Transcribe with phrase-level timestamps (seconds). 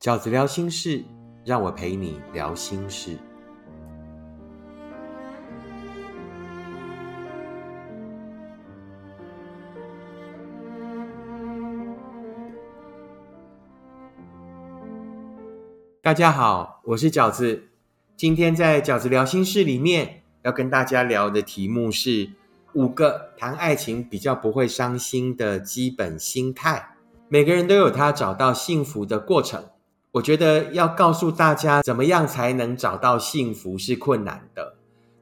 [0.00, 1.04] 饺子聊心事，
[1.44, 3.18] 让我陪你聊心事。
[16.00, 17.64] 大家好，我是饺子。
[18.16, 22.30] 今天在饺子聊心事里面，要跟大家聊的题目是
[22.72, 26.96] 五个谈爱情比较不会伤心的基本心态。
[27.28, 29.62] 每个人都有他找到幸福的过程。
[30.12, 34.74] 我觉得要告诉大家怎么样才能找到幸福是困难的，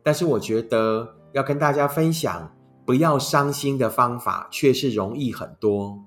[0.02, 2.56] 但是我觉得要跟大家分享
[2.86, 6.02] 不要伤心的方法却是容易很多。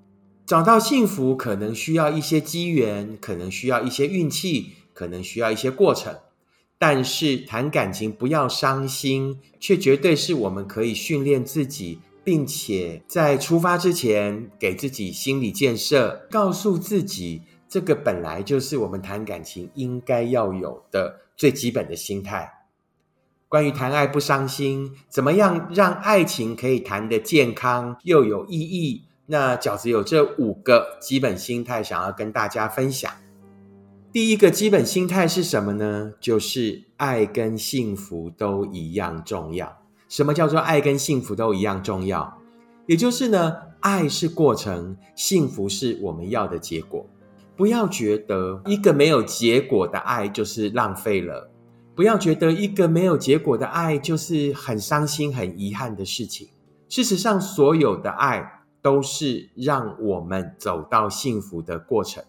[0.48, 6.17] 找到幸福可能需要一些机缘，可能需要一些运气，可能需要一些过程，
[6.80, 17.44] 但是谈感情不要伤心，却绝对是我们可以训练自己，并且在出发之前给自己心理建设，告诉自己。
[17.71, 22.66] 这个本来就是我们谈感情应该要有的最基本的心态。
[23.47, 29.05] 关于谈爱不伤心，怎么样让爱情可以谈得健康又有意义？
[29.28, 33.09] 那饺子有这五个基本心态想要跟大家分享。
[34.11, 36.11] 第一个基本心态是什么呢？
[36.19, 39.81] 就是爱跟幸福都一样重要。
[40.09, 42.38] 什么叫做爱跟幸福都一样重要？
[42.85, 47.08] 也就是呢，爱是过程，幸福是我们要的结果。
[47.62, 51.52] 不要觉得一个没有结果的爱就是浪费了，
[51.94, 56.50] 不要觉得一个没有结果的爱就是很伤心、很遗憾的事情。
[56.90, 62.23] 事实上，所有的爱都是让我们走到幸福的过程，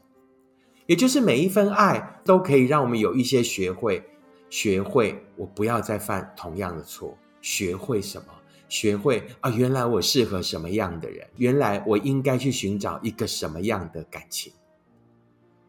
[0.84, 4.05] 也就是每一份爱都可以让我们有一些学会，
[4.50, 7.17] 学会我不要再犯同样的错。
[7.41, 8.27] 学会什么？
[8.69, 11.27] 学会啊，原来我适合什么样的人？
[11.36, 14.52] 原来我应该去寻找一个什么样的感情？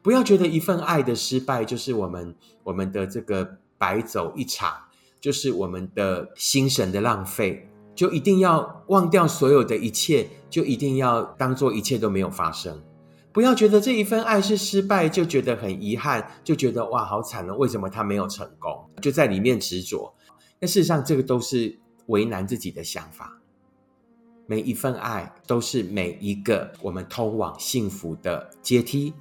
[0.03, 4.71] 不要觉得一份爱的失败就是我们我们的这个白走一场，
[5.21, 12.83] 就是我们的心神的浪费，就一定要忘掉所有的一切，就一定要当做一切都没有发生。
[13.31, 18.86] 不要觉得这一份爱是失败，就觉得很遗憾，就觉得哇好惨了，为什么他没有成功？
[19.02, 20.13] 就在里面执着。
[20.59, 23.39] 那事实上，这个都是为难自己的想法。
[24.45, 29.13] 每一份爱都是每一个我们通往幸福的阶梯。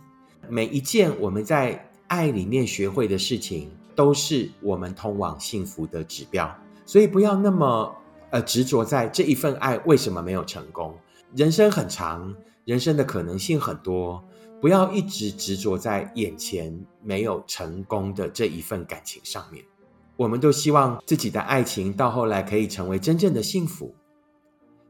[0.48, 6.54] 每一件我们在爱里面学会的事情，都是我们通往幸福的指标。
[6.84, 7.94] 所以不要那么
[8.30, 10.94] 呃执着在这一份爱为什么没有成功。
[11.34, 14.22] 人生很长，人生的可能性很多，
[14.60, 19.64] 不要一直执着在眼前没有成功的这一份感情上面。
[20.16, 23.94] 我们都希望自己的爱情到后来可以成为真正的幸福，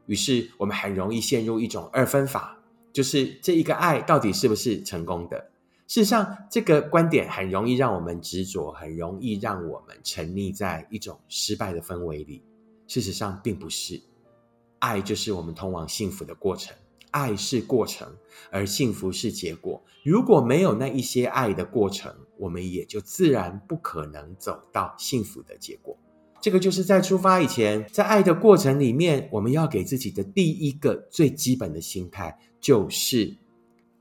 [0.06, 2.58] 于是我们很容易陷入一种二分法。
[2.92, 5.50] 就是这一个爱到底是不是成功的？
[5.88, 12.42] 事实上，这个观点很容易让我们执着，很容易让我们沉溺在一种失败的氛围里。
[12.86, 14.00] 事实上，并不是。
[14.78, 16.74] 爱就是我们通往幸福的过程，
[17.10, 18.08] 爱是过程，
[18.50, 19.82] 而幸福是结果。
[20.02, 25.96] 如果没有那一些爱的过程，我们也就自然不可能走到幸福的结果。
[26.40, 33.36] 这个就是在出发以前，在爱的过程里面，我们要给自己的第一个最基本的心态，就是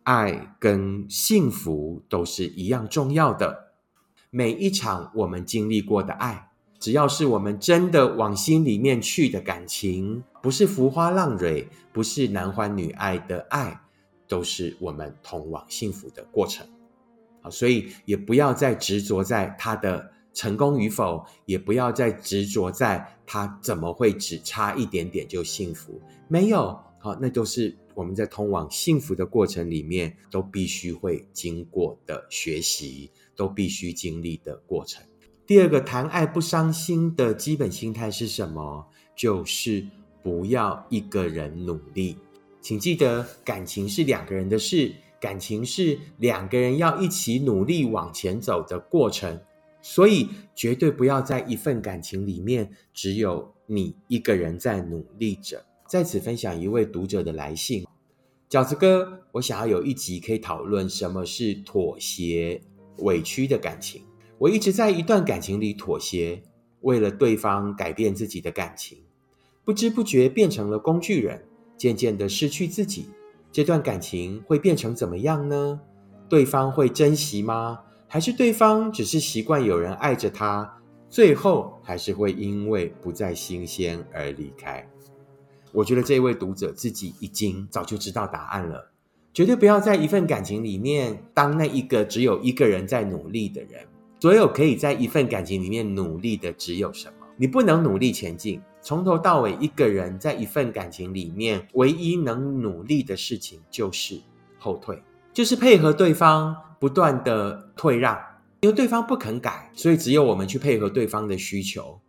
[0.03, 3.73] 爱跟幸福都是一样重要的。
[4.29, 13.81] 每一场我们经历过的爱，只要是我们真的往心里面去的感情，不是浮花浪蕊，不是男欢女爱的爱，
[14.27, 16.65] 都是我们通往幸福的过程。
[17.41, 20.11] 好，所以也不要再执着在他的。
[20.33, 25.99] 成功与否，也不要再执着在他怎么会只差一点点就幸福？
[26.29, 35.03] 没有，好，那都是我们在通往幸福的过程里面都必须会经过的学习，都必须经历的过程。
[35.45, 38.87] 第二个，谈爱不伤心的基本心态是什么？
[39.15, 39.85] 就是
[40.23, 42.17] 不要一个人努力。
[42.59, 49.39] 请记得，感情是两个人的事，感情是两个人要一起努力往前走的过程。
[49.83, 55.63] 所以，绝对不要在一份感情里面只有你一个人在努力着。
[55.91, 57.85] 在此分享一位读者的来信：
[58.49, 62.61] 饺子哥，我想要有一集可以讨论什么是妥协、
[62.99, 64.01] 委屈的感情。
[64.37, 66.41] 我一直在一段感情里妥协，
[66.79, 68.99] 为了对方改变自己的感情，
[69.65, 71.43] 不知不觉变成了工具人，
[71.75, 73.09] 渐渐的失去自己。
[73.51, 75.81] 这段感情会变成怎么样呢？
[76.29, 77.81] 对方会珍惜吗？
[78.07, 84.89] 还是对方只是习惯有人爱着他，最后还是会因为不再新鲜而离开。
[85.71, 88.91] 我觉得这位读者自己已经早就知道答案了。
[89.33, 93.85] 绝对不要在一份感情里面当那一个只有一个人在努力的人。
[94.19, 97.25] 所有可以在一份感情里面努力的只有什么？
[97.37, 98.61] 你不能努力前进。
[98.83, 104.19] 从头到尾，一个人在一份感情里面，唯一能努力的事情就是
[104.59, 105.01] 后退，
[105.31, 108.19] 就是配合对方不断的退让，
[108.61, 111.99] 因为对方不肯改，所以只有我们去配合对方的需求。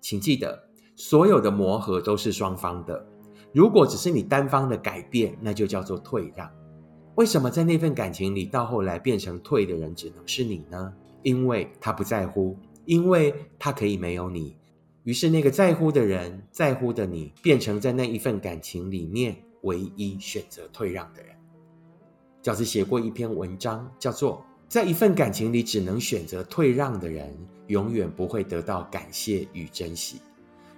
[0.00, 3.06] 请记得，所有的磨合都是双方的。
[3.52, 6.50] 如果只是你单方的改变，那就叫做退让。
[7.16, 10.92] 为什么在那份感情里，到后来变成退的人只能是你呢？
[11.22, 12.56] 因为他不在乎，
[12.86, 14.56] 因为他可以没有你。
[15.04, 21.34] 于是，那个在乎的人，在乎的你，变成在那一份感情里面唯一选择退让的人。
[22.42, 27.36] 饺子写过一篇文章，叫做《在一份感情里只能选择退让的人，
[27.66, 30.16] 永远不会得到感谢与珍惜》。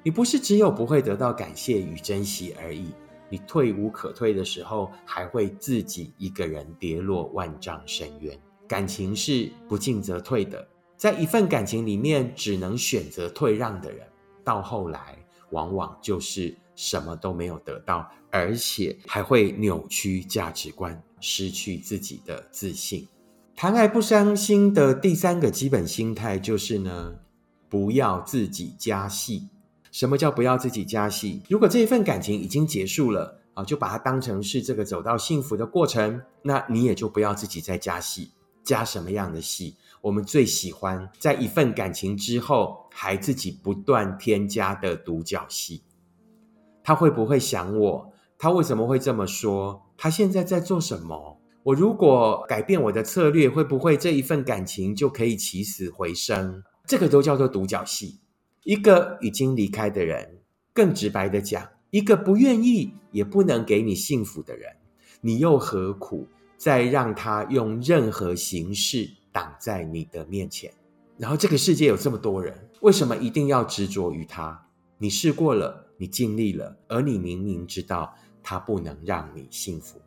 [0.04, 2.90] 你不是只有不会得到感谢与珍惜而已，
[3.30, 8.38] 你退无可退的时候，还会自己一个人跌落万丈深渊。
[8.68, 14.06] 感情是不进则退的，在一份感情里面，只能选择退让的人。
[14.44, 15.16] 到后来，
[15.52, 23.08] 往往就是什么都没有得到，而且还会扭曲价值观，失去自己的自信。
[23.56, 27.14] 谈爱不伤心的第三个基本心态就是呢，
[27.70, 29.48] 不要自己加戏。
[29.94, 31.40] 什么叫不要自己加戏？
[31.48, 38.32] 如果这一份感情已经结束了啊，就把它当成是这个走到幸福的过程，那你也就不要自己再加戏。
[38.64, 39.76] 加什么样的戏？
[40.00, 45.84] 我们最喜欢在一份感情之后，还自己不断添加的独角戏。
[46.82, 48.12] 他会不会想我？
[48.36, 49.80] 他为什么会这么说？
[49.96, 51.40] 他现在在做什么？
[51.62, 56.64] 我如果改变我的策略，会不会这一份感情就可以起死回生？
[56.84, 58.18] 这个都叫做独角戏。
[58.64, 60.38] 一个已经离开的人，
[60.72, 64.70] 更直白的讲，一个不愿意也不能给你幸福的人，
[65.20, 66.26] 你又何苦
[66.56, 69.08] 再让他用任何形式？
[69.34, 70.72] 挡在你的面前，
[71.18, 74.68] 然后这个世界有这么多人，为什么一定要执着于他？
[74.96, 78.14] 你试过了，你尽力了，而你明明知道
[78.44, 80.00] 他不能让你幸福，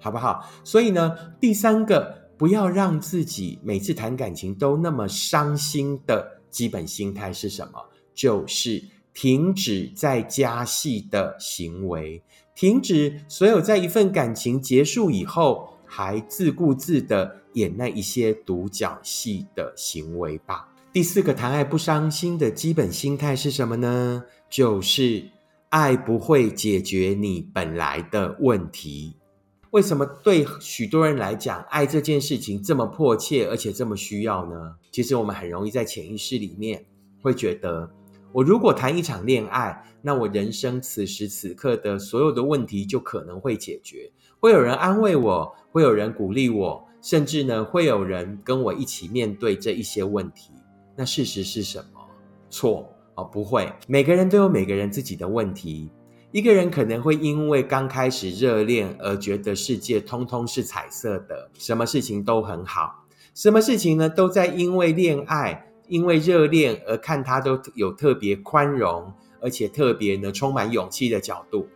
[0.00, 0.50] 好不好？
[0.64, 7.80] 所以呢，第三个，不要让自己每次谈感情都那么伤心的基本心态是什么？
[8.14, 8.82] 就是
[9.14, 12.22] 停止在加戏的行为，
[12.54, 15.68] 停止所有在一份感情结束以后。
[15.94, 20.66] 还自顾自的演那一些独角戏的行为吧。
[20.90, 24.24] 第四个谈爱不伤心的基本心态是什么呢？
[24.48, 25.22] 就是
[25.68, 29.16] 爱不会解决你本来的问题。
[29.72, 34.76] 为什么对许多人来讲，爱这件事情这么迫切，而且这么需要呢？
[34.90, 36.82] 其实我们很容易在潜意识里面
[37.20, 37.90] 会觉得，
[38.32, 44.10] 我如果谈一场恋爱，那我人生此时此刻的所有的问题就可能会解决。
[44.40, 50.50] 会有人安慰我，会有人鼓励我，甚至呢，会有人跟我一起面对这一些问题。
[50.96, 52.00] 那事实是什么？
[52.48, 53.70] 错哦，不会。
[53.86, 55.90] 每个人都有每个人自己的问题。
[56.30, 69.12] 一个人可能会因为刚开始热恋而觉得世界通通是彩色的，什么事情都很好，什么事情呢，都在因为恋爱、因为热恋而看他都有特别宽容，
[69.42, 71.68] 而且特别呢充满勇气的角度。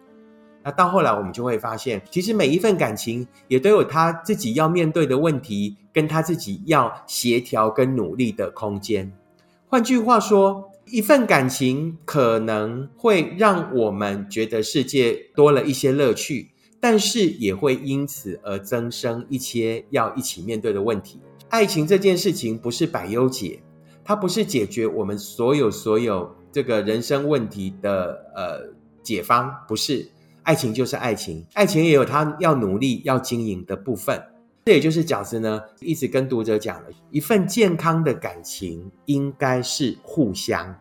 [0.65, 9.13] 那到后来，我们就会发现，其实每一份感情也都有他自己要面对的问题，跟他自己要协调跟努力的空间。
[9.69, 21.21] 换句话说，一份感情可能会让我们觉得世界多了一些乐趣，但是也会因此而增生一些要一起面对的问题。
[21.49, 23.61] 爱情这件事情不是百忧解，
[24.07, 28.73] 它不是解决我们所有所有这个人生问题的呃
[29.03, 30.09] 解方，不是。
[30.45, 34.23] 爱情就是爱情，爱情也有他要努力要经营的部分。
[34.67, 40.73] 这也就是饺子呢一直跟读者讲了，一份健康的感情应该是互相、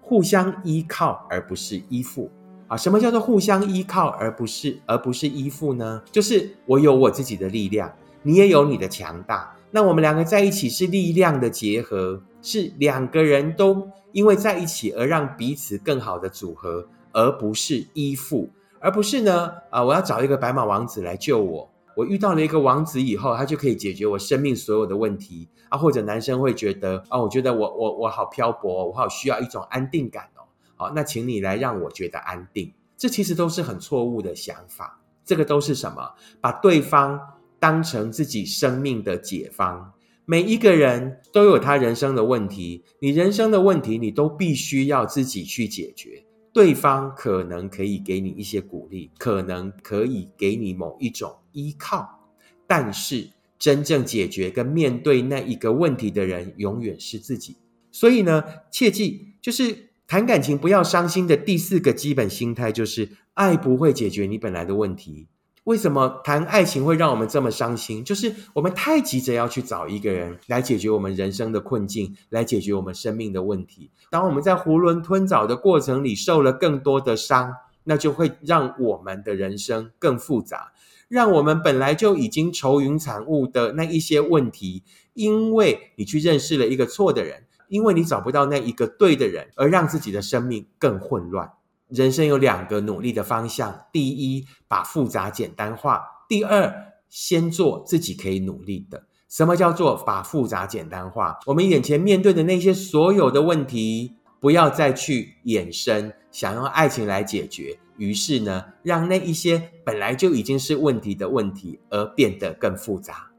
[0.00, 2.30] 互相依靠，而不是依附
[2.68, 2.76] 啊。
[2.76, 6.00] 什么叫做互相依靠，而不是而不是依附呢？
[6.12, 18.50] 就是我有我自己的力量，你也有你的强大，那我们两个在一起是力量的结合，是两个人都因为在一起而让彼此更好的组合，而不是依附。
[18.82, 19.52] 而不是呢？
[19.70, 21.70] 啊，我要找一个白马王子来救我。
[21.94, 25.76] 我遇到了一个王子以后，他就可以解决我生命所有的问题啊。
[25.76, 30.48] 或者男生会觉得啊，我觉得我我我好漂泊，我好需要一种安定感哦。
[30.76, 32.72] 好，那请你来让我觉得安定。
[32.96, 34.98] 这其实都是很错误的想法。
[35.26, 36.14] 这个都是什么？
[36.40, 37.20] 把对方
[37.60, 39.92] 当成自己生命的解方。
[40.24, 46.24] 每一个人都有他人生的问题，你人生的问题，你都必须要自己去解决。
[46.52, 52.28] 对方可能可以给你一些鼓励，可能可以给你某一种依靠，
[52.66, 57.56] 但是真正解决跟面对那一个问题的人，永远是自己。
[57.92, 65.28] 所以呢，切记就是谈感情不要伤心的第四个基本心态，就是爱不会解决你本来的问题。
[65.70, 68.02] 为什么谈爱情会让我们这么伤心？
[68.02, 73.88] 就是我们太急着要去找一个人来解决我们人生的困境，来解决我们生命的问题。
[74.10, 80.72] 当我们在囫囵吞枣的过程里受了更多的伤，那就会让我们的人生更复杂，
[81.06, 84.82] 让我们本来就已经愁云惨雾的那一些问题，
[85.14, 91.52] 因为你去认识了一个错的人，因为你找不到那一个对的人，而让自己的生命更混乱。
[91.90, 99.04] 人生有两个努力的方向：第一，把复杂简单化；第二，先做自己可以努力的。
[99.28, 101.38] 什么叫做把复杂简单化？
[101.46, 107.78] 我们眼前面对的那些所有的问题，不要再去衍生，想用爱情来解决。
[107.96, 113.30] 于是呢，让那一些本来就已经是问题的问题，而变得更复杂，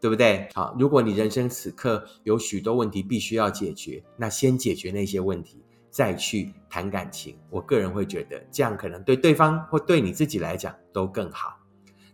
[0.00, 0.48] 对不对？
[0.54, 5.62] 好，如果你人生此刻有许多问题必须要解决，那先解决那些问题。
[5.96, 11.56] 再去谈感情，我个人会觉得这样可能对对方或对你自己来讲都更好。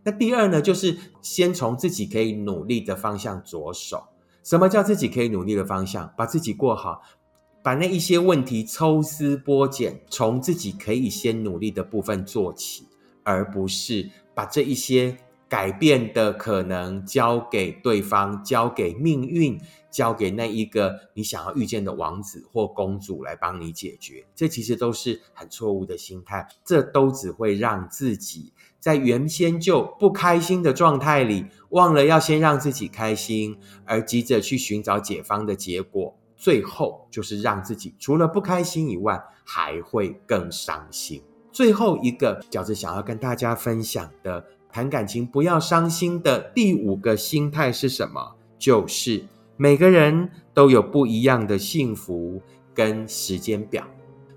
[0.05, 4.05] 那第二呢，就是先从自己可以努力的方向着手。
[4.45, 6.15] 什么叫自己可以努力的方向？
[6.17, 7.03] 把自己过好，
[7.61, 12.87] 把那一些问题抽丝剥茧，从自己可以先努力的部分做起，
[13.25, 15.17] 而不是把这一些。
[15.49, 19.61] 改变的可能交给对方，交给命运，
[19.93, 24.25] 交给那一个你想要遇见的王子或公主来帮你解决。
[24.35, 41.23] 这其实都是很错误的心态，这都只会让自己在原先就不开心的状态里，忘了要先让自己开心，而急着去寻找解方的结果，最后就是让自己除了不开心以外，还会更伤心。
[41.53, 44.45] 最后一个饺子想要跟大家分享的。
[44.75, 48.37] 谈感情不要伤心的第五个心态是什么？
[48.59, 49.23] 就是
[49.57, 52.43] 每个人都有不一样的幸福
[52.75, 53.87] 跟时间表，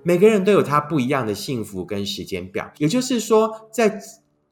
[0.04, 2.72] 每个人都有他不一样的幸福跟时间表。
[2.78, 4.00] 也就是说，在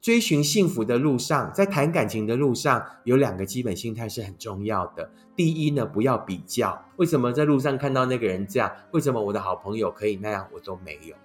[0.01, 5.09] 追寻幸福的路上，在谈感情的路上，有两个基本心态是很重要的。
[5.35, 11.15] 第一呢，不要比较，为什么在路上看到那个人这样，为什么我的好朋友可以那样，我都没有？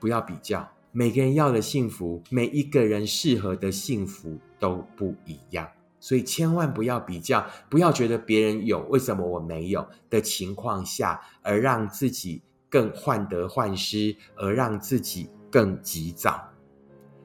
[0.00, 0.68] 不要比较。
[0.90, 5.68] 每个人要的幸福，每一个人适合的幸福都不一样，
[6.04, 16.46] 所以千万不要比较，不要觉得别人有，为什么我没有的情况下，而让自己更患得患失，而让自己更急躁。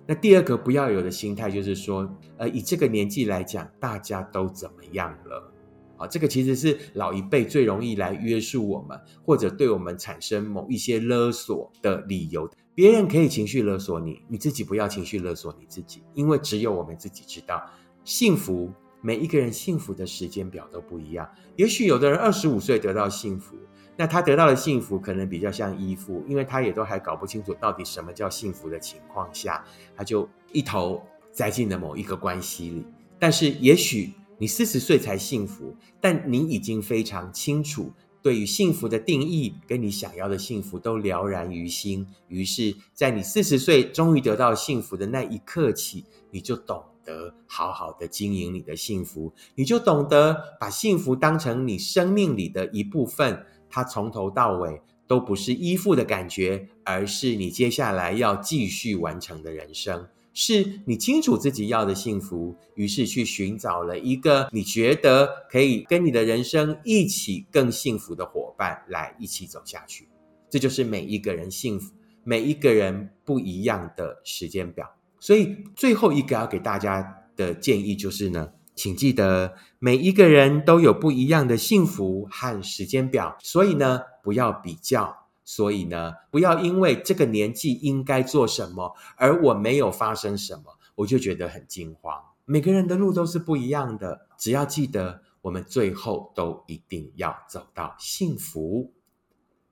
[0.07, 5.51] 那第二个不要有的心态就是说，呃，以这个年纪来讲，大家都怎么样了？
[5.97, 12.49] 啊，这个其实是老一辈最容易来约束我们，或者对我们产生某一些勒索的理由。
[12.73, 17.61] 别人可以情绪勒索你，你自己不要情绪勒索你自己，因为只有我们自己知道
[18.09, 18.73] 幸福。
[19.01, 21.29] 每一个人幸福的时间表都不一样。
[21.55, 23.55] 也许有的人二十五岁得到幸福，
[23.95, 29.63] 那他得到的幸福可能比较像依附，因为他也都还搞不清楚到底什么叫幸福的情况下，
[29.95, 31.01] 他就一头
[31.31, 32.85] 栽进了某一个关系里。
[33.19, 37.93] 但是也许你四十岁才幸福，但你已经非常清楚。
[38.21, 42.05] 对于幸福的定义，跟你想要的幸福都了然于心。
[42.27, 53.45] 于是，在你四十岁终于得到幸福的那一刻起，你就懂得好好的经营你的幸福，你就懂得把幸福当成你生命里的一部分。
[53.69, 60.07] 它从头到尾都不是依附的感觉，而是你接下来要继续完成的人生。
[60.33, 70.07] 是你清楚自己要的幸福，于是去寻找了一个你觉得可以跟你的人生一起更幸福的伙伴来一起走下去。
[70.49, 71.91] 这就是每一个人幸福，
[72.23, 74.89] 每一个人不一样的时间表。
[75.19, 85.17] 所以最后一个要给大家的建议就是呢，请记得每一个人都有不一样的幸福和时间表，所以呢，不要比较。
[85.45, 92.15] 所以呢，不要因为这个年纪应该做什么，而我没有发生什么，我就觉得很惊慌。
[92.45, 98.93] 每个人的路都是不一样的，只要记得，我们最后都一定要走到幸福。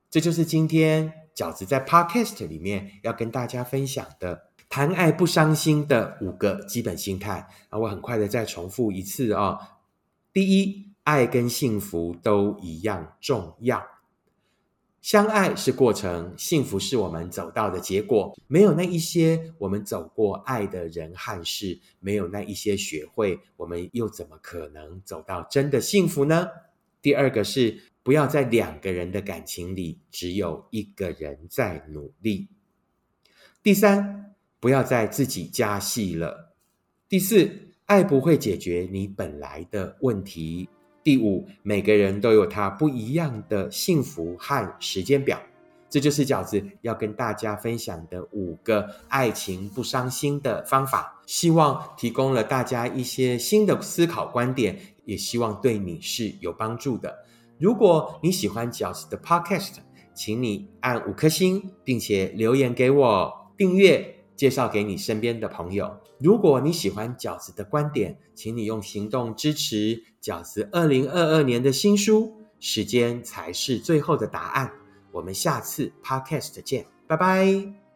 [0.09, 7.47] 这就是今天饺子在 Podcast 里面要跟大家分享的谈爱不伤心的五个基本心态。
[7.69, 9.57] 啊，我很快的再重复一次啊。
[10.31, 13.83] 第一，爱跟幸福都一样重要。
[14.99, 18.37] 相爱是过程，幸福是我们走到的结果。
[18.47, 26.49] 没有那一些我们走过爱的人和事，没有那一些学会，我们又怎么可能走到真的幸福呢？
[27.01, 32.49] 第二个是不要在两个人的感情里只有一个人在努力。
[33.63, 36.53] 第三，不要再自己加戏了。
[37.07, 37.49] 第四，
[37.85, 40.67] 爱不会解决你本来的问题。
[41.03, 45.41] 第五，每个人都有他不一样的幸福和时间表。
[45.89, 57.23] 这就是饺子要跟大家分享的五个爱情不伤心的方法，希望提供了大家一些新的思考观点，也希望对你是有帮助的。
[57.57, 59.75] 如果你喜欢饺子的 Podcast，
[60.13, 65.99] 请你按五颗星，并且留言给我订阅，介绍给你身边的朋友。
[66.19, 72.33] 如果你喜欢饺子的观点，请你用行动支持饺子二零二二年的新书。
[72.59, 74.71] 时间才是最后的答案。
[75.11, 77.77] 我们下次 Podcast 见，拜拜。